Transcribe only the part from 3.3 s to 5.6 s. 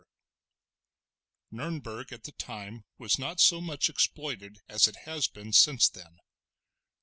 so much exploited as it has been